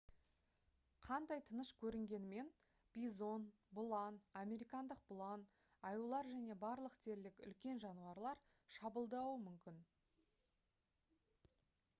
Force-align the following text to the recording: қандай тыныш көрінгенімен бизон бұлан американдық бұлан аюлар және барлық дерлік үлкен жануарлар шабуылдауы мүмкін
қандай 1.07 1.41
тыныш 1.49 1.71
көрінгенімен 1.83 2.47
бизон 2.95 3.45
бұлан 3.81 4.17
американдық 4.41 5.03
бұлан 5.13 5.45
аюлар 5.91 6.31
және 6.33 6.57
барлық 6.65 6.97
дерлік 7.09 7.45
үлкен 7.51 7.83
жануарлар 7.87 8.43
шабуылдауы 8.79 9.39
мүмкін 9.47 9.81